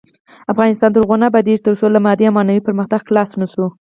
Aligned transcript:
افغانستان 0.53 0.89
تر 0.93 0.99
هغو 1.03 1.15
نه 1.21 1.25
ابادیږي، 1.29 1.63
ترڅو 1.65 1.85
له 1.95 1.99
مادي 2.05 2.25
او 2.27 2.35
معنوي 2.37 2.61
پرمختګ 2.67 2.99
خلاص 3.07 3.29
نشو. 3.39 3.65